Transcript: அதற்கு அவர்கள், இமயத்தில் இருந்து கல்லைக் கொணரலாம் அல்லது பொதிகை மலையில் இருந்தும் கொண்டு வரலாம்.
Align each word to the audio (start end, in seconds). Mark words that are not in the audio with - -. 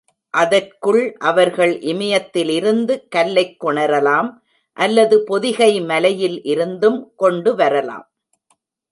அதற்கு 0.29 1.15
அவர்கள், 1.19 1.79
இமயத்தில் 1.81 2.49
இருந்து 2.49 3.07
கல்லைக் 3.07 3.63
கொணரலாம் 3.63 4.29
அல்லது 4.73 5.23
பொதிகை 5.23 5.81
மலையில் 5.81 6.43
இருந்தும் 6.43 7.13
கொண்டு 7.15 7.55
வரலாம். 7.55 8.11